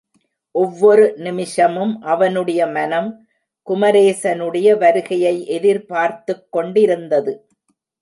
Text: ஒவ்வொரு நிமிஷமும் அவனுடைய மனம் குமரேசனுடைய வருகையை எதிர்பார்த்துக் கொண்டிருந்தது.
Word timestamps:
ஒவ்வொரு 0.55 1.13
நிமிஷமும் 1.17 2.01
அவனுடைய 2.01 2.67
மனம் 2.67 3.27
குமரேசனுடைய 3.67 4.77
வருகையை 4.77 5.47
எதிர்பார்த்துக் 5.47 6.47
கொண்டிருந்தது. 6.49 7.47